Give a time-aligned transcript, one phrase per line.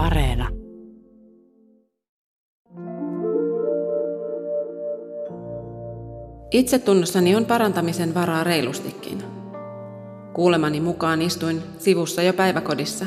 [0.00, 0.48] Areena.
[6.50, 9.22] Itsetunnossani on parantamisen varaa reilustikin.
[10.32, 13.06] Kuulemani mukaan istuin sivussa jo päiväkodissa.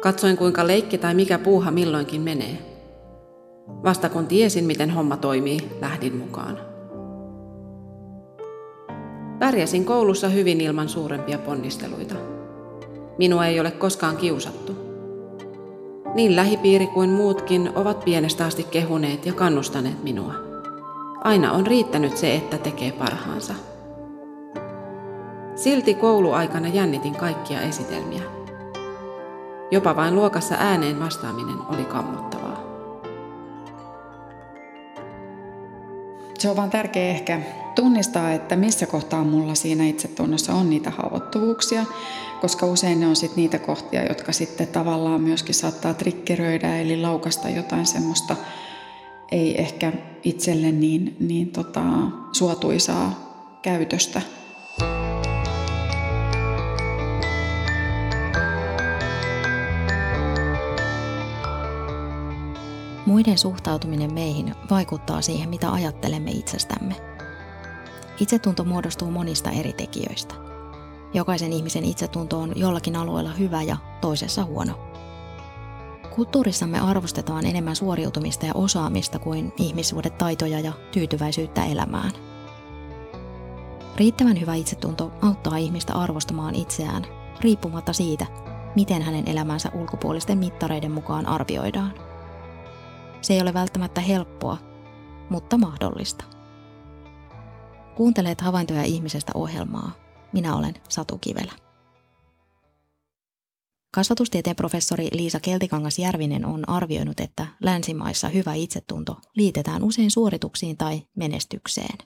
[0.00, 2.58] Katsoin kuinka leikki tai mikä puuha milloinkin menee.
[3.68, 6.58] Vasta kun tiesin, miten homma toimii, lähdin mukaan.
[9.38, 12.14] Pärjäsin koulussa hyvin ilman suurempia ponnisteluita.
[13.18, 14.81] Minua ei ole koskaan kiusattu.
[16.14, 20.34] Niin lähipiiri kuin muutkin ovat pienestä asti kehuneet ja kannustaneet minua.
[21.24, 23.54] Aina on riittänyt se, että tekee parhaansa.
[25.54, 28.22] Silti kouluaikana jännitin kaikkia esitelmiä.
[29.70, 32.71] Jopa vain luokassa ääneen vastaaminen oli kammottavaa.
[36.42, 37.40] Se on vaan tärkeää ehkä
[37.74, 41.84] tunnistaa, että missä kohtaa mulla siinä itsetunnossa on niitä haavoittuvuuksia,
[42.40, 47.48] koska usein ne on sitten niitä kohtia, jotka sitten tavallaan myöskin saattaa trikkeröidä, eli laukasta
[47.48, 48.36] jotain semmoista
[49.32, 49.92] ei ehkä
[50.24, 51.82] itselle niin, niin tota,
[52.32, 54.22] suotuisaa käytöstä.
[63.12, 66.96] Muiden suhtautuminen meihin vaikuttaa siihen, mitä ajattelemme itsestämme.
[68.20, 70.34] Itsetunto muodostuu monista eri tekijöistä.
[71.14, 74.74] Jokaisen ihmisen itsetunto on jollakin alueella hyvä ja toisessa huono.
[76.14, 82.12] Kulttuurissamme arvostetaan enemmän suoriutumista ja osaamista kuin ihmissuhdetaitoja ja tyytyväisyyttä elämään.
[83.96, 87.04] Riittävän hyvä itsetunto auttaa ihmistä arvostamaan itseään
[87.40, 88.26] riippumatta siitä,
[88.76, 92.11] miten hänen elämänsä ulkopuolisten mittareiden mukaan arvioidaan.
[93.22, 94.58] Se ei ole välttämättä helppoa,
[95.30, 96.24] mutta mahdollista.
[97.96, 99.92] Kuuntelet havaintoja ihmisestä ohjelmaa.
[100.32, 101.52] Minä olen Satu Kivelä.
[103.94, 111.98] Kasvatustieteen professori Liisa Keltikangas-Järvinen on arvioinut, että länsimaissa hyvä itsetunto liitetään usein suorituksiin tai menestykseen.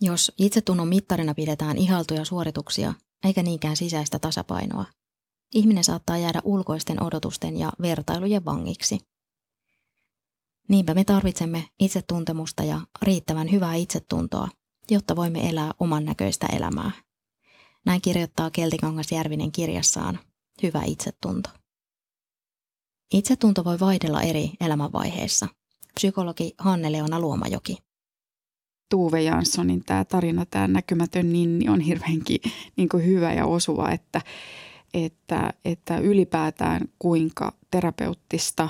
[0.00, 2.94] Jos itsetunnon mittarina pidetään ihaltuja suorituksia,
[3.24, 4.84] eikä niinkään sisäistä tasapainoa,
[5.54, 8.98] ihminen saattaa jäädä ulkoisten odotusten ja vertailujen vangiksi.
[10.68, 14.48] Niinpä me tarvitsemme itsetuntemusta ja riittävän hyvää itsetuntoa,
[14.90, 16.90] jotta voimme elää oman näköistä elämää.
[17.84, 20.18] Näin kirjoittaa Keltikangas Järvinen kirjassaan
[20.62, 21.50] Hyvä itsetunto.
[23.12, 25.48] Itsetunto voi vaihdella eri elämänvaiheissa.
[25.94, 27.76] Psykologi Hanne-Leona Luomajoki.
[28.90, 32.40] Tuve Janssonin tämä tarina, tämä näkymätön ninni on hirveänkin
[32.76, 34.20] niin kuin hyvä ja osuva, että,
[34.94, 38.68] että, että ylipäätään kuinka terapeuttista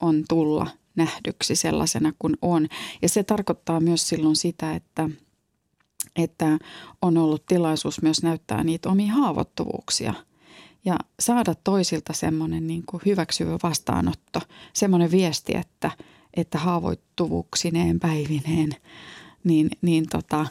[0.00, 0.66] on tulla
[0.96, 2.68] nähdyksi sellaisena kuin on.
[3.02, 5.10] Ja se tarkoittaa myös silloin sitä, että,
[6.16, 6.58] että
[7.02, 10.14] on ollut tilaisuus myös näyttää niitä omia haavoittuvuuksia
[10.84, 14.40] ja saada toisilta semmoinen niin kuin hyväksyvä vastaanotto,
[14.72, 15.90] semmoinen viesti, että,
[16.34, 18.70] että haavoittuvuuksineen päivineen,
[19.44, 20.46] niin, niin tota,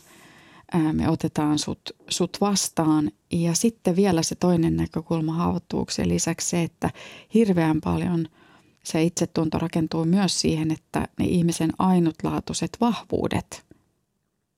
[0.94, 3.12] me otetaan sut, sut vastaan.
[3.32, 6.90] Ja sitten vielä se toinen näkökulma haavoittuvuuksien lisäksi se, että
[7.34, 8.28] hirveän paljon–
[8.84, 13.66] se itsetunto rakentuu myös siihen, että ne ihmisen ainutlaatuiset vahvuudet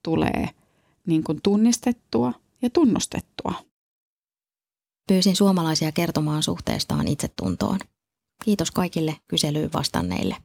[0.04, 0.50] tulee
[1.06, 3.54] niin kuin tunnistettua ja tunnustettua.
[5.08, 7.80] Pyysin suomalaisia kertomaan suhteestaan itsetuntoon.
[8.44, 10.36] Kiitos kaikille kyselyyn vastanneille.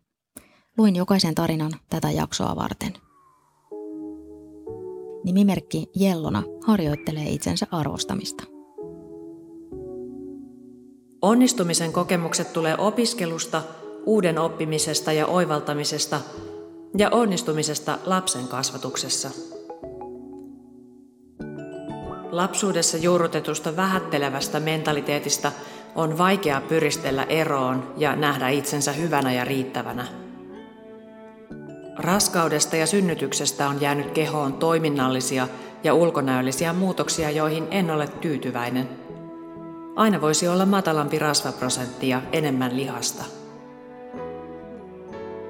[0.78, 2.92] Luin jokaisen tarinan tätä jaksoa varten.
[5.24, 8.55] Nimimerkki Jellona harjoittelee itsensä arvostamista.
[11.22, 13.62] Onnistumisen kokemukset tulee opiskelusta,
[14.06, 16.20] uuden oppimisesta ja oivaltamisesta
[16.98, 19.30] ja onnistumisesta lapsen kasvatuksessa.
[22.30, 25.52] Lapsuudessa juurrutetusta vähättelevästä mentaliteetista
[25.94, 30.06] on vaikea pyristellä eroon ja nähdä itsensä hyvänä ja riittävänä.
[31.98, 35.48] Raskaudesta ja synnytyksestä on jäänyt kehoon toiminnallisia
[35.84, 38.88] ja ulkonäöllisiä muutoksia, joihin en ole tyytyväinen–
[39.96, 43.24] Aina voisi olla matalampi rasvaprosentti ja enemmän lihasta.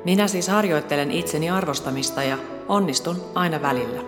[0.05, 2.39] Minä siis harjoittelen itseni arvostamista ja
[2.69, 4.03] onnistun aina välillä.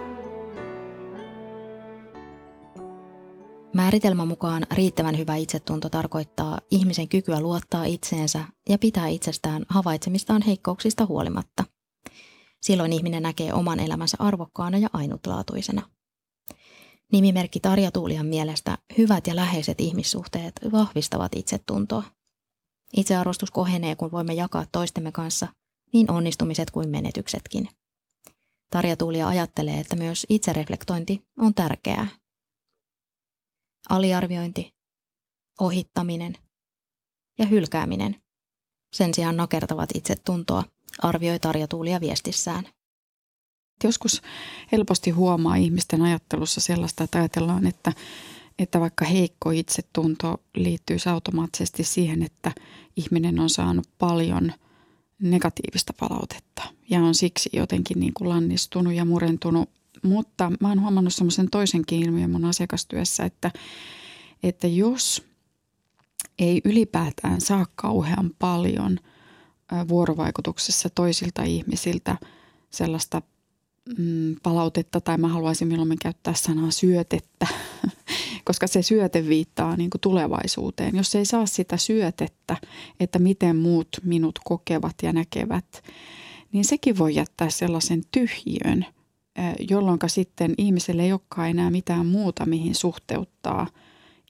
[3.75, 11.07] Määritelmän mukaan riittävän hyvä itsetunto tarkoittaa ihmisen kykyä luottaa itseensä ja pitää itsestään havaitsemistaan heikkouksista
[11.07, 11.65] huolimatta.
[12.62, 15.83] Silloin ihminen näkee oman elämänsä arvokkaana ja ainutlaatuisena–
[17.13, 22.03] Nimimerkki Tarja Tuulian mielestä hyvät ja läheiset ihmissuhteet vahvistavat itsetuntoa.
[22.97, 25.49] Itsearvostus kohenee, kun voimme jakaa toistemme kanssa
[25.93, 27.69] niin onnistumiset kuin menetyksetkin.
[28.71, 32.09] Tarja Tuulia ajattelee, että myös itsereflektointi on tärkeää.
[33.89, 34.75] Aliarviointi,
[35.61, 36.35] ohittaminen
[37.39, 38.23] ja hylkääminen
[38.93, 40.65] sen sijaan nakertavat itsetuntoa,
[40.99, 42.69] arvioi Tarja Tuulia viestissään.
[43.87, 44.23] Joskus
[44.73, 47.93] helposti huomaa ihmisten ajattelussa sellaista, että ajatellaan, että,
[48.59, 52.53] että vaikka heikko itsetunto liittyy automaattisesti siihen, että
[52.97, 54.53] ihminen on saanut paljon
[55.19, 59.71] negatiivista palautetta ja on siksi jotenkin niin kuin lannistunut ja murentunut.
[60.03, 63.51] Mutta mä oon huomannut semmoisen toisenkin ilmiön mun asiakastyössä, että,
[64.43, 65.29] että jos
[66.39, 68.99] ei ylipäätään saa kauhean paljon
[69.89, 72.17] vuorovaikutuksessa toisilta ihmisiltä
[72.71, 73.23] sellaista
[73.99, 77.46] mm, palautetta, tai mä haluaisin milloin käyttää sanaa syötettä,
[78.44, 80.96] koska se syöte viittaa niin kuin tulevaisuuteen.
[80.96, 82.56] Jos ei saa sitä syötettä,
[83.00, 85.82] että miten muut minut kokevat ja näkevät,
[86.52, 88.87] niin sekin voi jättää sellaisen tyhjön,
[89.70, 93.67] jolloin sitten ihmiselle ei olekaan enää mitään muuta, mihin suhteuttaa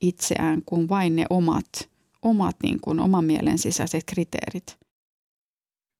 [0.01, 1.91] itseään kuin vain ne omat,
[2.23, 4.79] omat niin kuin oman mielen sisäiset kriteerit.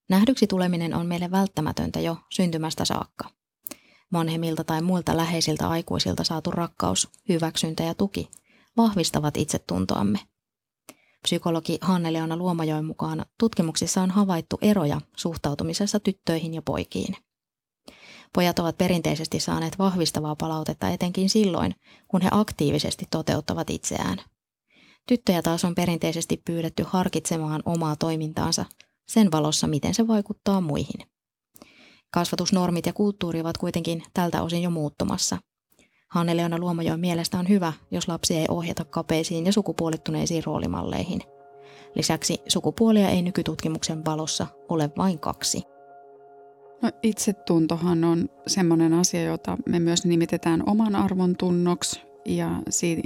[0.09, 3.38] Nähdyksi tuleminen on meille välttämätöntä jo syntymästä saakka.
[4.13, 8.31] Vanhemmilta tai muilta läheisiltä aikuisilta saatu rakkaus, hyväksyntä ja tuki
[8.77, 10.19] vahvistavat itsetuntoamme.
[11.23, 17.17] Psykologi Hanne-Leona Luomajoen mukaan tutkimuksissa on havaittu eroja suhtautumisessa tyttöihin ja poikiin.
[18.35, 21.75] Pojat ovat perinteisesti saaneet vahvistavaa palautetta etenkin silloin,
[22.09, 24.19] kun he aktiivisesti toteuttavat itseään.
[25.07, 28.65] Tyttöjä taas on perinteisesti pyydetty harkitsemaan omaa toimintaansa
[29.09, 31.18] sen valossa, miten se vaikuttaa muihin.
[32.11, 35.39] Kasvatusnormit ja kulttuuri ovat kuitenkin tältä osin jo muuttumassa.
[36.09, 41.21] Hanne-Leona Luomajoen mielestä on hyvä, jos lapsi ei ohjata kapeisiin ja sukupuolittuneisiin roolimalleihin.
[41.95, 45.63] Lisäksi sukupuolia ei nykytutkimuksen valossa ole vain kaksi.
[46.83, 52.51] No, itsetuntohan on sellainen asia, jota me myös nimitetään oman arvon tunnoksi ja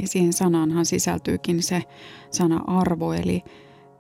[0.05, 1.83] siihen sanaanhan sisältyykin se
[2.31, 3.43] sana arvo, eli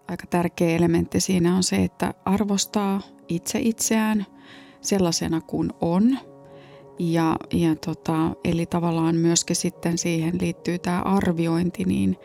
[0.09, 4.27] aika tärkeä elementti siinä on se, että arvostaa itse itseään
[4.83, 6.19] sellaisena kuin on.
[6.99, 12.17] Ja, ja tota, eli tavallaan myöskin sitten siihen liittyy tämä arviointi, niin,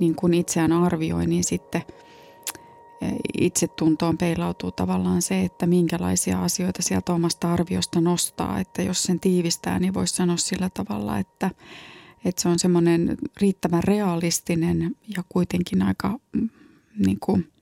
[0.00, 1.82] niin kun itseään arvioi, niin sitten
[3.00, 3.06] e,
[3.40, 8.60] itsetuntoon peilautuu tavallaan se, että minkälaisia asioita sieltä omasta arviosta nostaa.
[8.60, 11.50] Että jos sen tiivistää, niin voisi sanoa sillä tavalla, että,
[12.24, 16.48] että se on semmoinen riittävän realistinen ja kuitenkin aika mm,
[17.06, 17.52] niin kuin,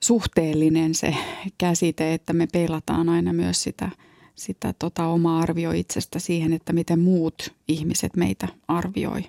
[0.00, 1.14] suhteellinen se
[1.58, 3.90] käsite, että me peilataan aina myös sitä,
[4.34, 9.24] sitä tota omaa arvio itsestä siihen, että miten muut ihmiset meitä arvioi.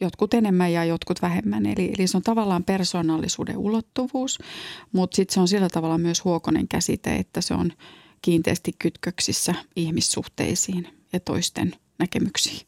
[0.00, 1.66] Jotkut enemmän ja jotkut vähemmän.
[1.66, 4.38] Eli, eli se on tavallaan persoonallisuuden ulottuvuus,
[4.92, 7.72] mutta sitten se on sillä tavalla myös huokonen käsite, että se on
[8.22, 12.66] kiinteästi kytköksissä ihmissuhteisiin ja toisten näkemyksiin.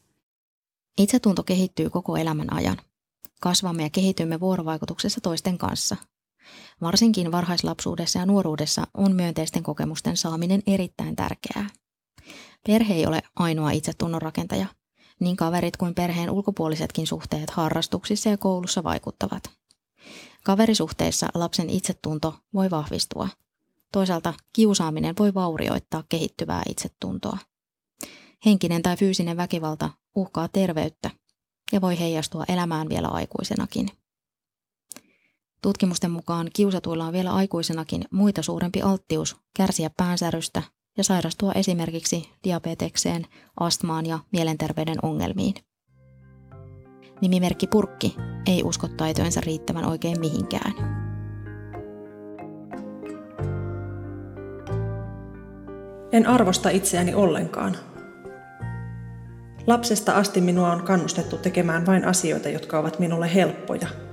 [0.97, 2.77] Itsetunto kehittyy koko elämän ajan.
[3.41, 5.97] Kasvamme ja kehitymme vuorovaikutuksessa toisten kanssa–
[6.81, 11.69] Varsinkin varhaislapsuudessa ja nuoruudessa on myönteisten kokemusten saaminen erittäin tärkeää.
[12.67, 14.65] Perhe ei ole ainoa itsetunnon rakentaja.
[15.19, 19.43] Niin kaverit kuin perheen ulkopuolisetkin suhteet harrastuksissa ja koulussa vaikuttavat.
[20.43, 23.29] Kaverisuhteissa lapsen itsetunto voi vahvistua.
[23.91, 27.37] Toisaalta kiusaaminen voi vaurioittaa kehittyvää itsetuntoa.
[28.45, 31.09] Henkinen tai fyysinen väkivalta uhkaa terveyttä
[31.71, 34.00] ja voi heijastua elämään vielä aikuisenakin.
[35.61, 40.63] Tutkimusten mukaan kiusatuilla on vielä aikuisenakin muita suurempi alttius kärsiä päänsärystä
[40.97, 43.25] ja sairastua esimerkiksi diabetekseen,
[43.59, 45.53] astmaan ja mielenterveyden ongelmiin.
[47.21, 48.15] Nimimerkki Purkki
[48.47, 50.73] ei usko taitojensa riittävän oikein mihinkään.
[56.11, 57.77] En arvosta itseäni ollenkaan.
[59.67, 63.87] Lapsesta asti minua on kannustettu tekemään vain asioita, jotka ovat minulle helppoja–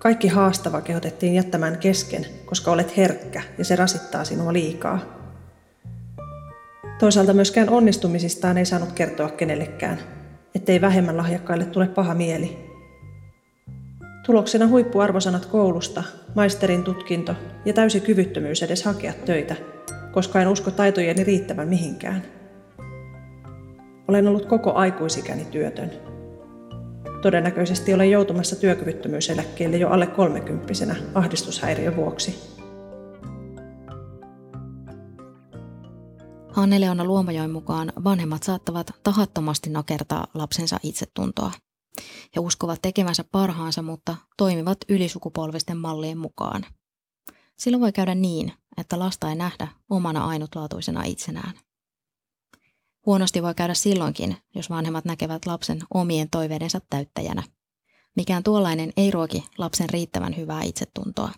[0.00, 4.98] kaikki haastava kehotettiin jättämään kesken, koska olet herkkä ja se rasittaa sinua liikaa.
[6.98, 9.98] Toisaalta myöskään onnistumisistaan ei saanut kertoa kenellekään,
[10.54, 12.70] ettei vähemmän lahjakkaille tule paha mieli.
[14.26, 16.02] Tuloksena huippuarvosanat koulusta,
[16.34, 19.56] maisterin tutkinto ja täysi kyvyttömyys edes hakea töitä,
[20.12, 22.22] koska en usko taitojeni riittävän mihinkään.
[24.08, 26.09] Olen ollut koko aikuisikäni työtön.
[27.22, 32.34] Todennäköisesti olen joutumassa työkyvyttömyyseläkkeelle jo alle kolmekymppisenä ahdistushäiriön vuoksi.
[36.52, 41.52] Hanne-Leona Luomajoen mukaan vanhemmat saattavat tahattomasti nakertaa lapsensa itsetuntoa.
[42.36, 46.66] He uskovat tekemänsä parhaansa, mutta toimivat ylisukupolvisten mallien mukaan.
[47.58, 51.52] Silloin voi käydä niin, että lasta ei nähdä omana ainutlaatuisena itsenään.
[53.06, 57.42] Huonosti voi käydä silloinkin, jos vanhemmat näkevät lapsen omien toiveidensa täyttäjänä.
[58.16, 61.32] Mikään tuollainen ei ruoki lapsen riittävän hyvää itsetuntoa.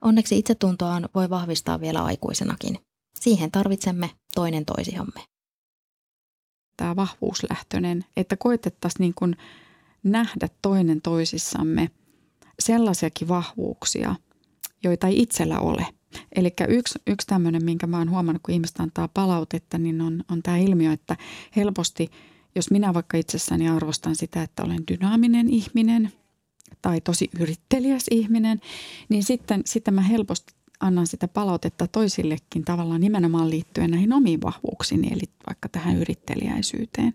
[0.00, 2.78] Onneksi itsetuntoaan voi vahvistaa vielä aikuisenakin.
[3.20, 5.20] Siihen tarvitsemme toinen toisiamme.
[6.76, 9.36] Tämä vahvuuslähtöinen, että koitettaisiin niin kuin
[10.02, 11.90] nähdä toinen toisissamme
[12.58, 14.14] sellaisiakin vahvuuksia,
[14.82, 15.86] joita ei itsellä ole.
[16.36, 20.42] Eli yksi, yksi tämmöinen, minkä mä oon huomannut, kun ihmiset antaa palautetta, niin on, on
[20.42, 21.16] tämä ilmiö, että
[21.56, 22.10] helposti,
[22.54, 26.12] jos minä vaikka itsessäni arvostan sitä, että olen dynaaminen ihminen
[26.82, 28.60] tai tosi yrittelijäs ihminen,
[29.08, 35.12] niin sitten, sitten mä helposti annan sitä palautetta toisillekin tavallaan nimenomaan liittyen näihin omiin vahvuuksiin,
[35.12, 37.14] eli vaikka tähän yrittelijäisyyteen.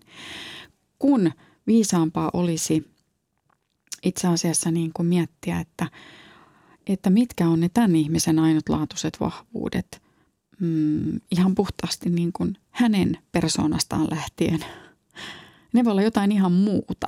[0.98, 1.32] Kun
[1.66, 2.90] viisaampaa olisi
[4.02, 5.86] itse asiassa niin kuin miettiä, että,
[6.86, 10.02] että mitkä on ne tämän ihmisen ainutlaatuiset vahvuudet
[10.60, 14.64] mm, ihan puhtaasti niin kuin hänen persoonastaan lähtien.
[15.72, 17.06] Ne voi olla jotain ihan muuta.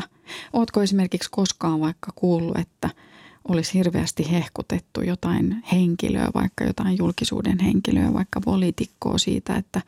[0.53, 2.91] Ootko esimerkiksi koskaan vaikka kuullut, että–
[3.49, 9.83] olisi hirveästi hehkutettu jotain henkilöä, vaikka jotain julkisuuden henkilöä, vaikka poliitikkoa siitä, että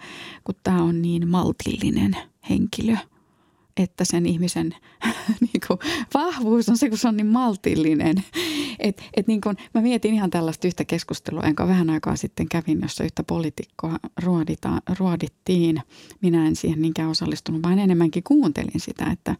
[0.44, 2.16] kun tämä on niin maltillinen
[2.50, 2.96] henkilö,
[3.76, 4.74] että sen ihmisen
[5.40, 5.78] niin kuin,
[6.14, 8.24] vahvuus on se, kun se on niin maltillinen.
[8.78, 12.78] Et, et niin kuin, mä mietin ihan tällaista yhtä keskustelua, enkä vähän aikaa sitten kävin,
[12.82, 13.98] jossa yhtä poliitikkoa
[14.98, 15.82] ruodittiin.
[16.20, 19.36] Minä en siihen niinkään osallistunut, vaan enemmänkin kuuntelin sitä, että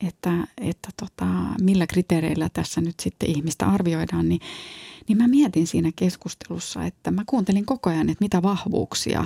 [0.00, 1.26] että, että tota,
[1.60, 4.40] millä kriteereillä tässä nyt sitten ihmistä arvioidaan, niin,
[5.08, 9.24] niin mä mietin siinä keskustelussa, että mä kuuntelin koko ajan, että mitä vahvuuksia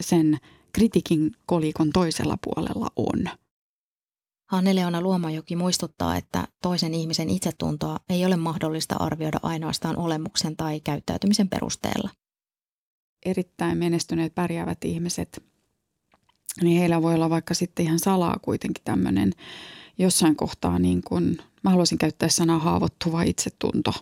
[0.00, 0.38] sen
[0.72, 3.28] kritiikin kolikon toisella puolella on.
[4.46, 11.48] Hanne-Leona Luomajoki muistuttaa, että toisen ihmisen itsetuntoa ei ole mahdollista arvioida ainoastaan olemuksen tai käyttäytymisen
[11.48, 12.10] perusteella.
[13.26, 15.42] Erittäin menestyneet pärjäävät ihmiset,
[16.62, 19.32] niin heillä voi olla vaikka sitten ihan salaa kuitenkin tämmöinen
[19.98, 23.92] jossain kohtaa niin kuin, mä haluaisin käyttää sanaa haavoittuva itsetunto.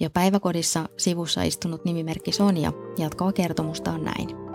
[0.00, 4.45] Ja päiväkodissa sivussa istunut nimimerkki Sonja jatkaa kertomustaan näin.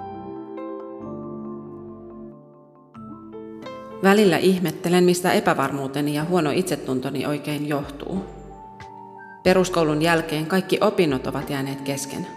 [4.03, 8.25] Välillä ihmettelen, mistä epävarmuuteni ja huono itsetuntoni oikein johtuu.
[9.43, 12.27] Peruskoulun jälkeen kaikki opinnot ovat jääneet kesken.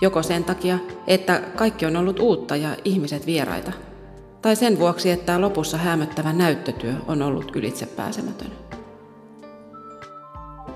[0.00, 3.72] Joko sen takia, että kaikki on ollut uutta ja ihmiset vieraita–
[4.42, 8.50] tai sen vuoksi, että lopussa hämöttävä näyttötyö on ollut ylitsepääsemätön.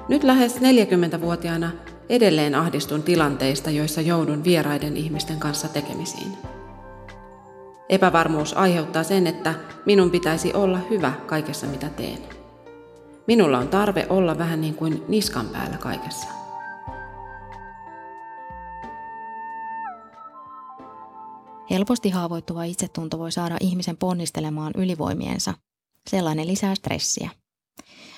[0.08, 1.70] Nyt lähes 40-vuotiaana
[2.08, 6.32] edelleen ahdistun tilanteista, joissa joudun vieraiden ihmisten kanssa tekemisiin.
[7.92, 9.54] Epävarmuus aiheuttaa sen, että
[9.86, 12.18] minun pitäisi olla hyvä kaikessa mitä teen.
[13.26, 16.26] Minulla on tarve olla vähän niin kuin niskan päällä kaikessa.
[21.70, 25.54] Helposti haavoittuva itsetunto voi saada ihmisen ponnistelemaan ylivoimiensa.
[26.10, 27.30] Sellainen lisää stressiä.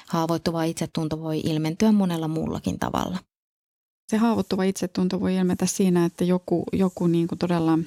[0.09, 3.19] Haavoittuva itsetunto voi ilmentyä monella muullakin tavalla.
[4.11, 7.79] Se haavoittuva itsetunto voi ilmetä siinä, että joku, joku niin kuin todella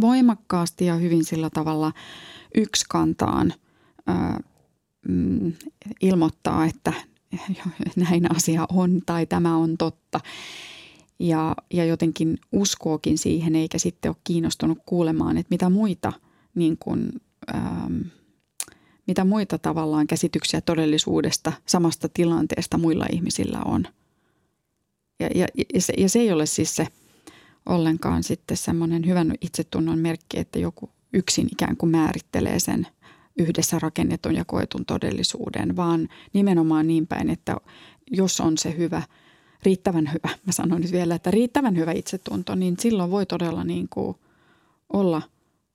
[0.00, 1.92] voimakkaasti ja hyvin sillä tavalla
[2.54, 3.54] yksikantaan
[4.06, 4.40] ää,
[5.08, 5.52] mm,
[6.00, 6.92] ilmoittaa, että
[7.96, 10.20] näin asia on tai tämä on totta
[11.18, 16.12] ja, ja jotenkin uskookin siihen eikä sitten ole kiinnostunut kuulemaan, että mitä muita,
[16.54, 17.12] niin kuin,
[17.54, 18.00] ähm,
[19.06, 23.84] mitä muita tavallaan käsityksiä todellisuudesta samasta tilanteesta muilla ihmisillä on.
[25.20, 26.86] Ja, ja, ja, se, ja se ei ole siis se
[27.68, 32.86] ollenkaan sitten semmoinen hyvän itsetunnon merkki, että joku yksin ikään kuin määrittelee sen
[33.38, 37.56] yhdessä rakennetun ja koetun todellisuuden, vaan nimenomaan niin päin, että
[38.10, 39.02] jos on se hyvä–
[39.62, 43.88] riittävän hyvä, mä sanon nyt vielä, että riittävän hyvä itsetunto, niin silloin voi todella niin
[43.88, 44.16] kuin
[44.92, 45.22] olla,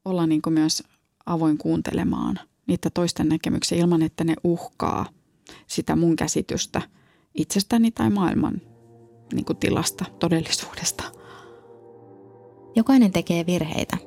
[0.05, 0.83] olla niin kuin myös
[1.25, 5.05] avoin kuuntelemaan niitä toisten näkemyksiä ilman, että ne uhkaa
[5.67, 6.81] sitä mun käsitystä
[7.35, 8.61] itsestäni tai maailman
[9.33, 11.03] niin kuin tilasta, todellisuudesta.
[12.75, 13.97] Jokainen tekee virheitä.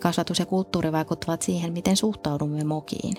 [0.00, 3.14] Kasvatus ja kulttuuri vaikuttavat siihen, miten suhtaudumme mokiin.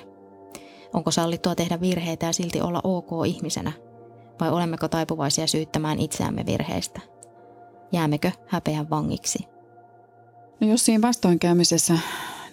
[0.93, 3.71] Onko sallittua tehdä virheitä ja silti olla ok ihmisenä–
[4.39, 7.01] vai olemmeko taipuvaisia syyttämään itseämme virheistä?
[7.91, 9.39] Jäämmekö häpeän vangiksi?
[10.59, 11.97] No jos siinä vastoinkäymisessä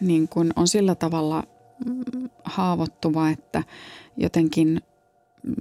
[0.00, 1.42] niin kun on sillä tavalla
[1.84, 3.62] mm, haavoittuva, että
[4.16, 4.80] jotenkin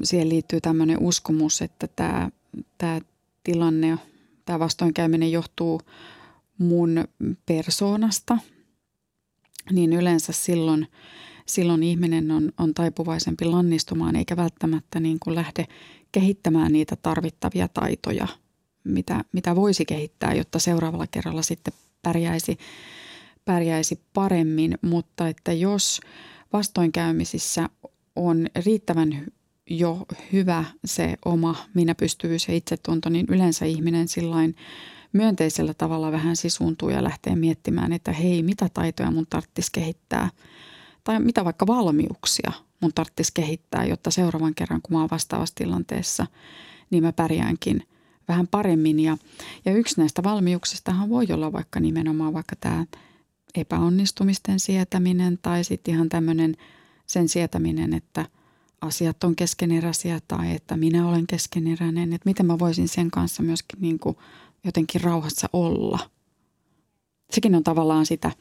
[0.04, 2.30] siihen liittyy tämmöinen uskomus, että tämä,
[2.78, 3.00] tämä
[3.44, 3.98] tilanne,
[4.46, 5.82] tämä vastoinkäyminen johtuu
[6.62, 7.06] mun
[7.46, 8.38] persoonasta,
[9.72, 10.88] niin yleensä silloin
[11.46, 15.68] silloin ihminen on, on taipuvaisempi lannistumaan eikä välttämättä niin kuin lähde
[16.12, 18.28] kehittämään niitä tarvittavia taitoja,
[18.84, 22.58] mitä, mitä voisi kehittää, jotta seuraavalla kerralla sitten pärjäisi,
[23.46, 24.78] pärjäisi paremmin.
[24.82, 26.02] Mutta että jos
[26.54, 27.70] vastoinkäymisissä
[28.16, 29.26] on riittävän
[29.70, 34.56] jo hyvä se oma minäpystyvyys ja itsetunto, niin yleensä ihminen sillain
[35.14, 40.30] myönteisellä tavalla vähän sisuuntuu ja lähtee miettimään, että hei, mitä taitoja mun tarvitsisi kehittää
[41.04, 42.52] tai mitä vaikka valmiuksia
[42.82, 46.28] mun tarvitsisi kehittää, jotta seuraavan kerran, kun mä oon vastaavassa tilanteessa,
[46.90, 47.84] niin mä pärjäänkin
[48.28, 49.00] vähän paremmin.
[49.00, 49.18] Ja,
[49.66, 52.86] ja yksi näistä valmiuksistahan voi olla vaikka nimenomaan vaikka tämä
[53.56, 56.56] epäonnistumisten sietäminen tai sitten ihan tämmöinen
[57.08, 58.26] sen sietäminen, että
[58.82, 63.82] asiat on keskeneräisiä tai että minä olen keskeneräinen, että miten mä voisin sen kanssa myöskin
[63.82, 64.18] niin kuin
[64.66, 66.00] jotenkin rauhassa olla.
[67.32, 68.32] Sekin on tavallaan sitä,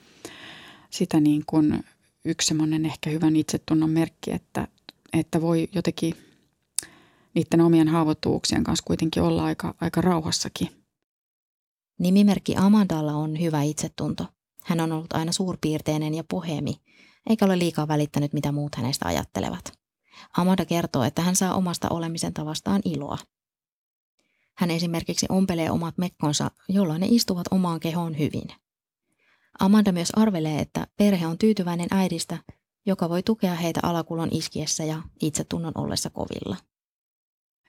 [0.90, 1.84] sitä niin kuin
[2.24, 4.68] yksi semmoinen ehkä hyvän itsetunnon merkki, että,
[5.12, 6.14] että voi jotenkin
[7.34, 10.68] niiden omien haavoittuvuuksien kanssa kuitenkin olla aika, aika rauhassakin.
[11.98, 14.26] Nimimerkki Amandalla on hyvä itsetunto.
[14.64, 16.74] Hän on ollut aina suurpiirteinen ja pohemi,
[17.28, 19.72] eikä ole liikaa välittänyt, mitä muut hänestä ajattelevat.
[20.36, 23.18] Amanda kertoo, että hän saa omasta olemisen tavastaan iloa.
[24.60, 28.48] Hän esimerkiksi ompelee omat mekkonsa, jolloin ne istuvat omaan kehoon hyvin.
[29.60, 32.38] Amanda myös arvelee, että perhe on tyytyväinen äidistä,
[32.86, 36.56] joka voi tukea heitä alakulon iskiessä ja itsetunnon ollessa kovilla.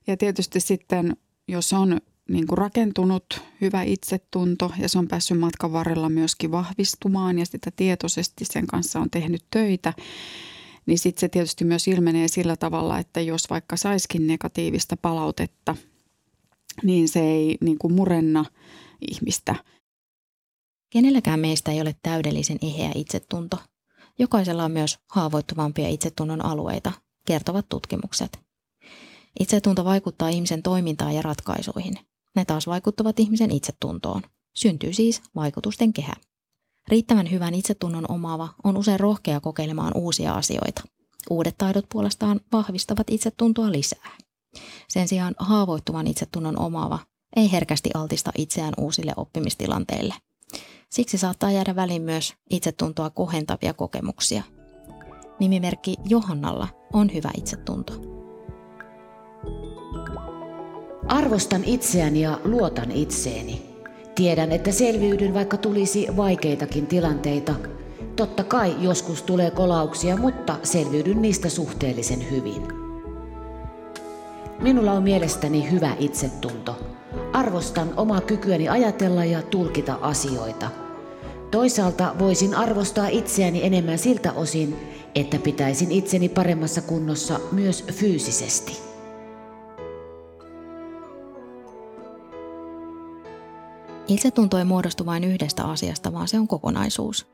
[0.08, 1.18] Ja tietysti sitten,
[1.48, 7.40] jos on niin kuin rakentunut hyvä itsetunto ja se on päässyt matkan varrella myöskin vahvistumaan
[7.40, 9.94] ja sitä tietoisesti sen kanssa on tehnyt töitä,
[10.86, 15.76] niin sitten se tietysti myös ilmenee sillä tavalla, että jos vaikka saiskin negatiivista palautetta,
[16.84, 18.46] niin se ei niin kuin murenna
[19.12, 19.56] ihmistä.
[20.90, 23.58] Kenelläkään meistä ei ole täydellisen eheä itsetunto.
[24.20, 26.92] Jokaisella on myös haavoittuvampia itsetunnon alueita,
[27.26, 28.40] kertovat tutkimukset.
[29.40, 31.98] Itsetunto vaikuttaa ihmisen toimintaan ja ratkaisuihin.
[32.36, 34.22] Ne taas vaikuttavat ihmisen itsetuntoon.
[34.56, 36.14] Syntyy siis vaikutusten kehä.
[36.88, 40.82] Riittävän hyvän itsetunnon omaava on usein rohkea kokeilemaan uusia asioita.
[41.30, 44.12] Uudet taidot puolestaan vahvistavat itsetuntoa lisää.
[44.88, 47.00] Sen sijaan haavoittuvan itsetunnon omaava
[47.36, 50.14] ei herkästi altista itseään uusille oppimistilanteille.
[50.90, 54.44] Siksi saattaa jäädä väliin myös itsetuntoa kohentavia kokemuksia.
[55.40, 57.94] Nimimerkki Johannalla on hyvä itsetunto.
[61.08, 63.72] Arvostan itseäni ja luotan itseeni.
[64.16, 67.56] Tiedän, että selviydyn vaikka tulisi vaikeitakin tilanteita.
[68.16, 72.81] Totta kai joskus tulee kolauksia, mutta selviydyn niistä suhteellisen hyvin.
[74.62, 76.80] Minulla on mielestäni hyvä itsetunto.
[77.34, 80.70] Arvostan omaa kykyäni ajatella ja tulkita asioita.
[81.52, 84.78] Toisaalta voisin arvostaa itseäni enemmän siltä osin,
[85.16, 88.78] että pitäisin itseni paremmassa kunnossa myös fyysisesti.
[94.08, 97.28] Itsetunto ei muodostu vain yhdestä asiasta, vaan se on kokonaisuus.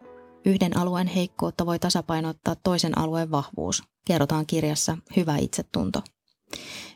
[0.46, 6.02] Yhden alueen heikkoutta voi tasapainottaa toisen alueen vahvuus, kerrotaan kirjassa Hyvä itsetunto.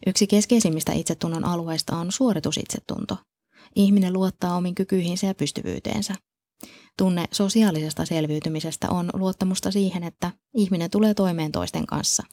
[0.08, 3.18] Yksi keskeisimmistä itsetunnon alueista on suoritusitsetunto.
[3.76, 6.16] Ihminen luottaa omiin kykyihinsä ja pystyvyyteensä.
[6.98, 12.24] Tunne sosiaalisesta selviytymisestä on luottamusta siihen, että ihminen tulee toimeen toisten kanssa.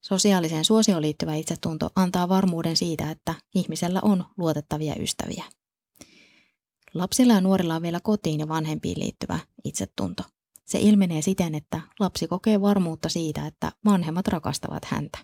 [0.00, 5.44] Sosiaaliseen suosioon liittyvä itsetunto antaa varmuuden siitä, että ihmisellä on luotettavia ystäviä.
[6.94, 10.22] Lapsilla ja nuorilla on vielä kotiin ja vanhempiin liittyvä itsetunto.
[10.64, 15.18] Se ilmenee siten, että lapsi kokee varmuutta siitä, että vanhemmat rakastavat häntä.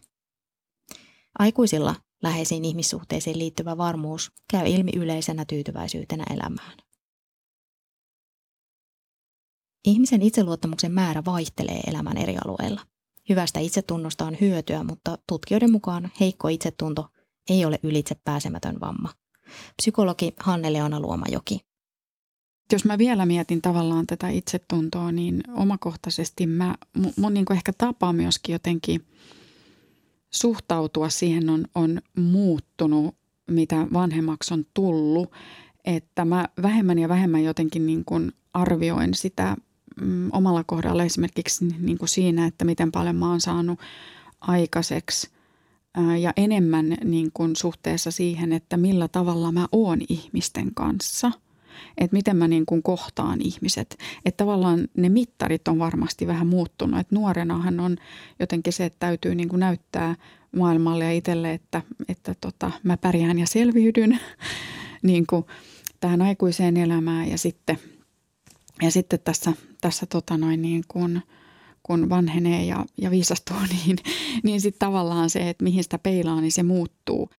[1.38, 6.78] Aikuisilla läheisiin ihmissuhteisiin liittyvä varmuus käy ilmi yleisenä tyytyväisyytenä elämään.
[9.84, 12.80] Ihmisen itseluottamuksen määrä vaihtelee elämän eri alueilla.
[13.28, 17.08] Hyvästä itsetunnosta on hyötyä, mutta tutkijoiden mukaan heikko itsetunto
[17.50, 19.08] ei ole ylitse pääsemätön vamma.
[19.76, 21.60] Psykologi Hanne-Leona Luomajoki.
[22.72, 26.74] Jos mä vielä mietin tavallaan tätä itsetuntoa, niin omakohtaisesti mä,
[27.16, 29.06] mun, niin ehkä tapa myöskin jotenkin
[30.30, 33.14] suhtautua siihen on, on muuttunut,
[33.50, 35.32] mitä vanhemmaksi on tullut.
[35.84, 39.56] Että mä vähemmän ja vähemmän jotenkin niin kuin arvioin sitä
[40.00, 43.78] mm, omalla kohdalla esimerkiksi niin kuin siinä, että miten paljon mä oon saanut
[44.40, 45.30] aikaiseksi–
[46.20, 51.32] ja enemmän niin kuin suhteessa siihen, että millä tavalla mä oon ihmisten kanssa.
[51.98, 53.98] Että miten mä niin kuin kohtaan ihmiset.
[54.24, 57.00] Että tavallaan ne mittarit on varmasti vähän muuttunut.
[57.00, 57.96] Että nuorenahan on
[58.40, 60.14] jotenkin se, että täytyy niin kuin näyttää
[60.56, 64.20] maailmalle ja itselle, että, että tota, mä pärjään ja selviydyn
[65.02, 65.44] niin kuin
[66.00, 67.30] tähän aikuiseen elämään.
[67.30, 67.78] Ja sitten,
[68.82, 71.22] ja sitten tässä, tässä tota noin niin kuin–
[71.88, 73.96] kun vanhenee ja, ja viisastuu, niin,
[74.42, 77.30] niin sitten tavallaan se, että mihin sitä peilaa, niin se muuttuu.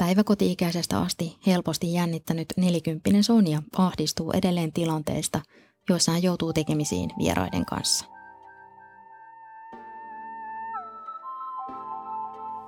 [0.00, 5.40] Päiväkoti-ikäisestä asti helposti jännittänyt nelikymppinen Sonja ahdistuu edelleen tilanteista,
[5.88, 8.04] joissa hän joutuu tekemisiin vieraiden kanssa.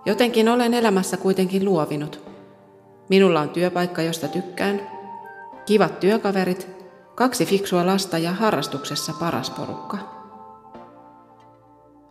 [0.07, 2.21] Jotenkin olen elämässä kuitenkin luovinut.
[3.09, 4.81] Minulla on työpaikka, josta tykkään,
[5.66, 6.68] kivat työkaverit,
[7.14, 9.99] kaksi fiksua lasta ja harrastuksessa paras porukka.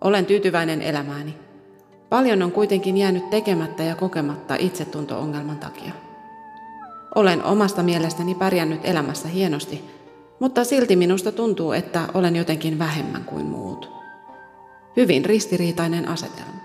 [0.01, 1.50] Olen tyytyväinen elämääni.
[2.12, 5.91] Paljon on kuitenkin jäänyt tekemättä ja kokematta itsetunto-ongelman takia.
[7.15, 9.82] Olen omasta mielestäni pärjännyt elämässä hienosti,
[10.39, 13.89] mutta silti minusta tuntuu, että olen jotenkin vähemmän kuin muut.
[14.97, 16.62] Hyvin ristiriitainen asetelma.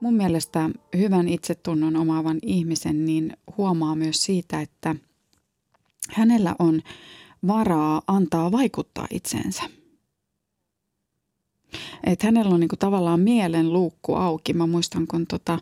[0.00, 4.96] Mun mielestä hyvän itsetunnon omaavan ihmisen niin huomaa myös siitä, että
[6.10, 6.80] hänellä on
[7.46, 9.62] varaa antaa vaikuttaa itseensä.
[12.04, 14.52] Että hänellä on niinku tavallaan mielen luukku auki.
[14.52, 15.58] Mä muistan, kun tota,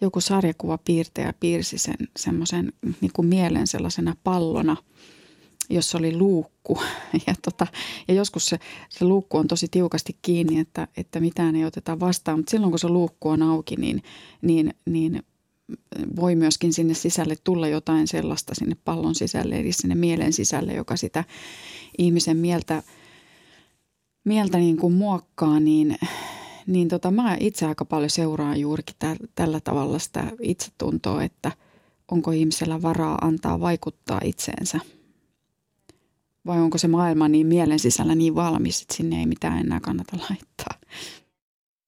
[0.00, 4.76] joku sarjakuvapiirtejä piirsi sen semmoisen niinku mielen sellaisena pallona–
[5.70, 6.78] jossa oli luukku.
[7.26, 7.66] Ja, tota,
[8.08, 12.38] ja joskus se, se luukku on tosi tiukasti kiinni, että, että mitään ei oteta vastaan.
[12.38, 14.02] Mutta silloin kun se luukku on auki, niin,
[14.42, 15.22] niin, niin
[16.16, 20.96] voi myöskin sinne sisälle tulla jotain sellaista sinne pallon sisälle, eli sinne mielen sisälle, joka
[20.96, 21.24] sitä
[21.98, 22.82] ihmisen mieltä,
[24.24, 25.96] mieltä niin kuin muokkaa, niin,
[26.66, 31.52] niin tota, mä itse aika paljon seuraan juurikin tä, tällä tavalla sitä itsetuntoa, että
[32.10, 34.80] onko ihmisellä varaa antaa vaikuttaa itseensä–
[36.46, 40.16] vai onko se maailma niin mielen sisällä niin valmis, että sinne ei mitään enää kannata
[40.16, 40.74] laittaa?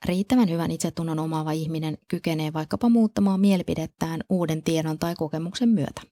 [0.05, 6.03] Riittävän hyvän itsetunnon omaava ihminen kykenee vaikkapa muuttamaan mielipidettään uuden tiedon tai kokemuksen myötä.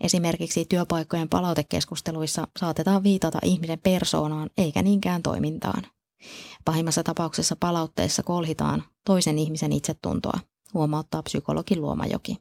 [0.00, 5.82] Esimerkiksi työpaikkojen palautekeskusteluissa saatetaan viitata ihmisen persoonaan eikä niinkään toimintaan.
[6.64, 10.40] Pahimmassa tapauksessa palautteessa kolhitaan toisen ihmisen itsetuntoa,
[10.74, 12.36] huomauttaa psykologi Luomajoki.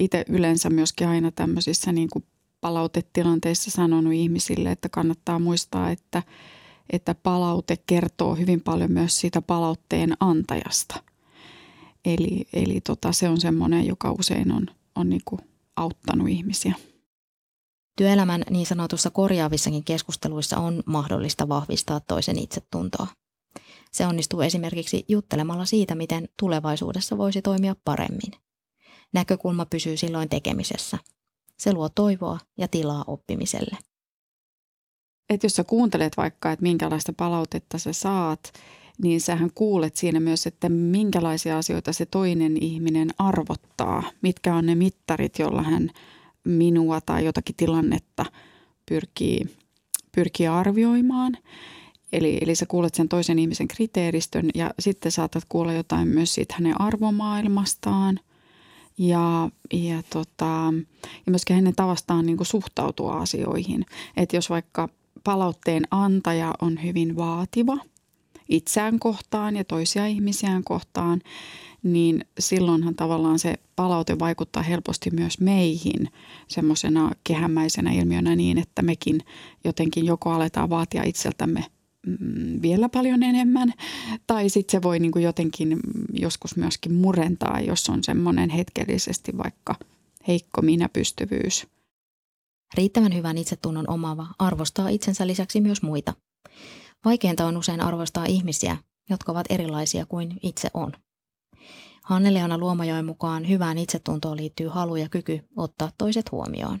[0.00, 2.24] Itse yleensä myöskin aina tämmöisissä niin kuin
[2.60, 6.22] palautetilanteissa sanonut ihmisille, että kannattaa muistaa, että,
[6.90, 11.02] että palaute kertoo hyvin paljon myös siitä palautteen antajasta.
[12.04, 15.40] Eli, eli tota, se on semmoinen, joka usein on, on niin kuin
[15.76, 16.74] auttanut ihmisiä.
[17.96, 23.06] Työelämän niin sanotussa korjaavissakin keskusteluissa on mahdollista vahvistaa toisen itsetuntoa.
[23.92, 28.32] Se onnistuu esimerkiksi juttelemalla siitä, miten tulevaisuudessa voisi toimia paremmin.
[29.12, 30.98] Näkökulma pysyy silloin tekemisessä–
[31.56, 33.78] se luo toivoa ja tilaa oppimiselle.
[35.30, 38.52] Et jos sä kuuntelet vaikka, että minkälaista palautetta sä saat,
[39.02, 44.02] niin sähän kuulet siinä myös, että minkälaisia asioita se toinen ihminen arvottaa.
[44.22, 45.90] Mitkä on ne mittarit, joilla hän
[46.44, 48.26] minua tai jotakin tilannetta
[48.88, 49.46] pyrkii,
[50.14, 51.36] pyrkii arvioimaan.
[52.12, 56.54] Eli, eli sä kuulet sen toisen ihmisen kriteeristön ja sitten saatat kuulla jotain myös siitä
[56.58, 58.20] hänen arvomaailmastaan–
[58.98, 60.72] ja, ja, tota,
[61.26, 63.86] ja myöskin hänen tavastaan niin suhtautua asioihin.
[64.16, 64.88] Että jos vaikka
[65.24, 67.76] palautteen antaja on hyvin vaativa
[68.48, 71.20] itseään kohtaan ja toisia ihmisiään kohtaan,
[71.82, 76.08] niin silloinhan tavallaan se palaute vaikuttaa helposti myös meihin
[76.48, 79.20] semmoisena kehämäisenä ilmiönä niin, että mekin
[79.64, 81.64] jotenkin joko aletaan vaatia itseltämme
[82.06, 83.72] Mm, vielä paljon enemmän.
[84.26, 85.80] Tai sitten se voi niin kuin jotenkin
[86.12, 89.74] joskus myöskin murentaa, jos on semmoinen hetkellisesti vaikka
[90.28, 91.66] heikko minäpystyvyys.
[92.74, 96.14] Riittävän hyvän itsetunnon omaava arvostaa itsensä lisäksi myös muita.
[97.04, 98.76] Vaikeinta on usein arvostaa ihmisiä,
[99.10, 100.92] jotka ovat erilaisia kuin itse on.
[102.02, 106.78] Hanne-Leona Luomajoen mukaan hyvään itsetuntoon liittyy halu ja kyky ottaa toiset huomioon.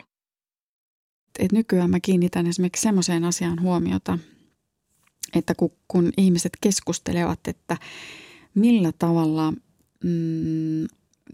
[1.38, 4.18] Et nykyään mä kiinnitän esimerkiksi semmoiseen asiaan huomiota,
[5.34, 7.76] että kun, kun ihmiset keskustelevat, että
[8.54, 9.52] millä tavalla
[10.04, 10.84] mm,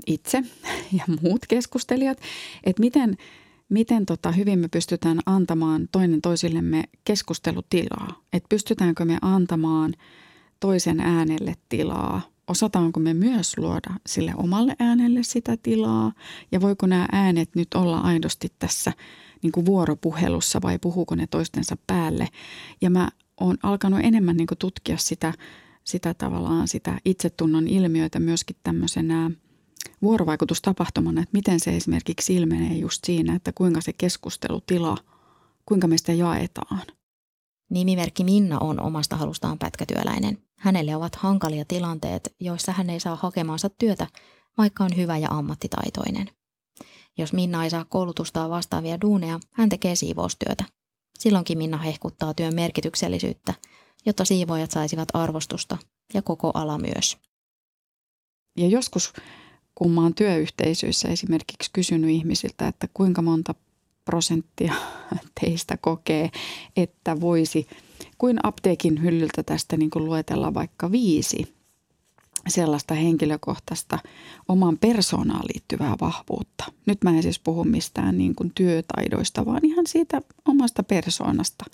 [0.07, 0.43] itse
[0.99, 2.19] ja muut keskustelijat,
[2.65, 3.17] että miten,
[3.71, 8.23] miten tota hyvin me pystytään antamaan toinen toisillemme keskustelutilaa.
[8.33, 9.95] Että pystytäänkö me antamaan
[10.61, 16.13] toisen äänelle tilaa, osataanko me myös luoda sille omalle äänelle sitä tilaa
[16.53, 18.93] ja voiko nämä äänet nyt olla aidosti tässä
[19.43, 22.29] niin kuin vuoropuhelussa vai puhuuko ne toistensa päälle.
[22.81, 23.09] Ja mä
[23.41, 25.35] olen alkanut enemmän niin tutkia sitä,
[25.85, 29.31] sitä tavallaan sitä itsetunnon ilmiöitä myöskin tämmöisenä
[30.03, 34.97] vuorovaikutustapahtumana, että miten se esimerkiksi ilmenee just siinä, että kuinka se keskustelutila,
[35.67, 36.83] kuinka me sitä jaetaan.
[37.71, 40.39] Nimimerkki Minna on omasta halustaan pätkätyöläinen.
[40.59, 44.07] Hänelle ovat hankalia tilanteet, joissa hän ei saa hakemaansa työtä,
[44.59, 46.31] vaikka on hyvä ja ammattitaitoinen.
[47.19, 50.65] Jos Minna ei saa koulutustaan vastaavia duuneja, hän tekee siivoustyötä.
[51.19, 53.55] Silloinkin Minna hehkuttaa työn merkityksellisyyttä,
[54.07, 55.79] jotta siivoojat saisivat arvostusta
[56.15, 57.19] ja koko ala myös.
[58.57, 59.13] Ja joskus,
[59.75, 63.55] kun mä oon työyhteisöissä esimerkiksi kysynyt ihmisiltä, että kuinka monta
[64.05, 64.75] prosenttia
[65.41, 66.31] teistä kokee,
[66.77, 67.67] että voisi
[68.19, 71.55] kuin apteekin hyllyltä tästä niin kuin luetella vaikka viisi
[72.49, 73.99] sellaista henkilökohtaista
[74.49, 76.65] omaan persoonaan liittyvää vahvuutta.
[76.87, 81.65] Nyt mä en siis puhu mistään niin kuin työtaidoista, vaan ihan siitä omasta persoonasta.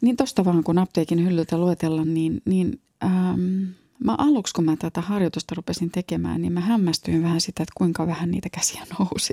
[0.00, 3.62] Niin tosta vaan kun apteekin hyllyltä luetella, niin, niin ähm,
[4.04, 8.06] mä aluksi kun mä tätä harjoitusta rupesin tekemään, niin mä hämmästyin vähän sitä, että kuinka
[8.06, 9.32] vähän niitä käsiä nousi.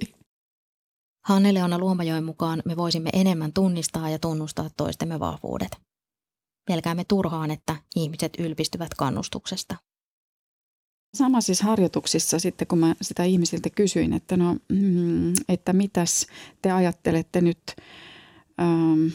[1.27, 5.69] Hanne-Leona Luomajoen mukaan me voisimme enemmän tunnistaa ja tunnustaa toistemme vahvuudet.
[6.67, 9.75] Pelkäämme turhaan, että ihmiset ylpistyvät kannustuksesta.
[11.17, 16.27] Sama siis harjoituksissa sitten, kun mä sitä ihmisiltä kysyin, että no, mm, että mitäs
[16.61, 17.75] te ajattelette nyt
[18.61, 19.07] ähm,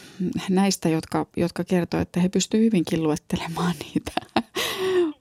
[0.49, 4.11] näistä, jotka, jotka kertoo, että he pystyvät hyvinkin luettelemaan niitä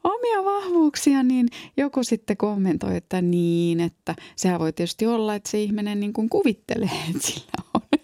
[0.04, 5.62] omia vahvuuksia, niin joku sitten kommentoi, että niin, että sehän voi tietysti olla, että se
[5.62, 7.82] ihminen niin kuin kuvittelee, että sillä on.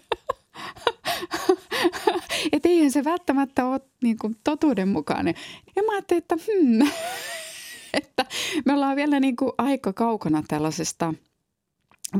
[2.51, 5.35] että eihän se välttämättä ole niin kuin totuudenmukainen.
[5.75, 6.87] Ja mä ajattelin, että hmm,
[7.93, 8.25] että
[8.65, 11.13] me ollaan vielä niin kuin aika kaukana tällaisesta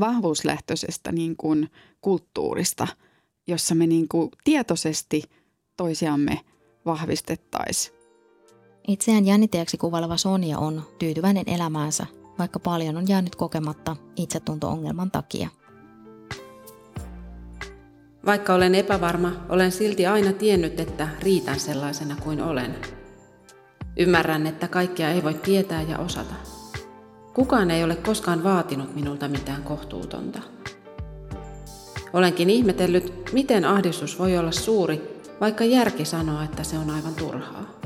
[0.00, 2.86] vahvuuslähtöisestä niin kuin kulttuurista,
[3.50, 5.22] jossa me niin kuin tietoisesti
[5.76, 6.40] toisiamme
[6.86, 7.96] vahvistettaisiin.
[8.88, 12.06] Itseään jänniteeksi kuvaileva Sonja on tyytyväinen elämäänsä,
[12.38, 15.48] vaikka paljon on jäänyt kokematta itsetunto-ongelman takia.
[18.26, 22.76] Vaikka olen epävarma, olen silti aina tiennyt, että riitän sellaisena kuin olen–
[23.96, 26.34] Ymmärrän, että kaikkea ei voi tietää ja osata.
[27.34, 30.42] Kukaan ei ole koskaan vaatinut minulta mitään kohtuutonta.
[32.12, 37.80] Olenkin ihmetellyt, miten ahdistus voi olla suuri, vaikka järki sanoo, että se on aivan turhaa.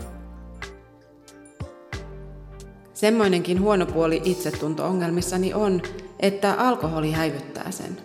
[2.95, 5.83] Semmoinenkin huono puoli itsetunto-ongelmissani on,
[6.21, 7.97] että alkoholi häivyttää sen.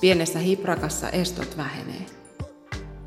[0.00, 2.06] Pienessä hiprakassa estot vähenee.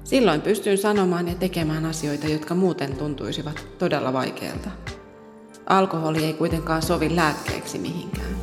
[0.03, 4.69] Silloin pystyn sanomaan ja tekemään asioita, jotka muuten tuntuisivat todella vaikeilta.
[5.65, 8.42] Alkoholi ei kuitenkaan sovi lääkkeeksi mihinkään.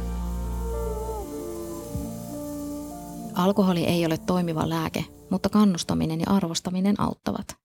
[3.41, 7.57] Alkoholi ei ole toimiva lääke, mutta kannustaminen ja arvostaminen auttavat.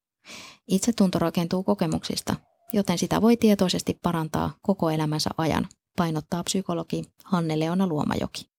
[0.68, 2.36] Itsetunto rakentuu kokemuksista,
[2.74, 8.50] joten sitä voi tietoisesti parantaa koko elämänsä ajan, painottaa psykologi Hanne-Leona Luomajoki.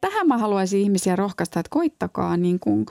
[0.00, 2.86] Tähän mä haluaisin ihmisiä rohkaista, että koittakaa niin kuin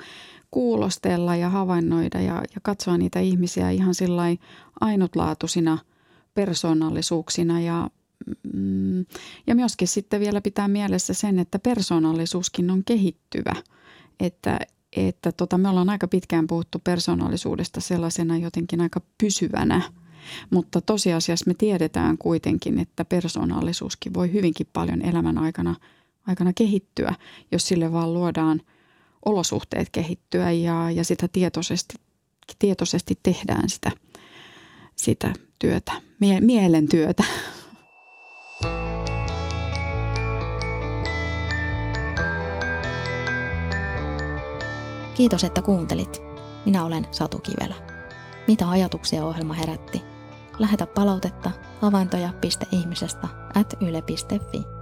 [0.52, 4.24] kuulostella ja havainnoida ja, ja katsoa niitä ihmisiä ihan sillä
[4.82, 5.78] ainutlaatuisina
[6.34, 7.90] persoonallisuuksina ja
[8.54, 9.06] mm,
[9.48, 13.56] ja myöskin sitten vielä pitää mielessä sen, että persoonallisuuskin on kehittyvä.
[14.20, 14.60] Että,
[14.96, 19.82] että tota, me ollaan aika pitkään puhuttu persoonallisuudesta sellaisena jotenkin aika pysyvänä.
[20.50, 25.76] Mutta tosiasiassa me tiedetään kuitenkin, että persoonallisuuskin voi hyvinkin paljon elämän aikana,
[26.28, 27.16] aikana kehittyä,
[27.52, 28.62] jos sille vaan luodaan–
[29.26, 31.96] olosuhteet kehittyä ja, ja sitä tietoisesti,
[32.60, 33.92] tietoisesti tehdään sitä,
[34.96, 37.24] sitä työtä, mie, mielen työtä.
[45.16, 46.22] Kiitos, että kuuntelit.
[46.66, 47.76] Minä olen Satu Kivelä.
[48.48, 50.02] Mitä ajatuksia ohjelma herätti?
[50.60, 54.73] Lähetä palautetta havaintoja.ihmisestä at yle.fi.